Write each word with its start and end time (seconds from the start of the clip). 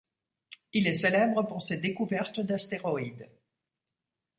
Il 0.73 0.87
est 0.87 0.95
célèbre 0.95 1.43
pour 1.43 1.61
ses 1.61 1.77
découvertes 1.77 2.39
d'astéroïdes. 2.39 3.29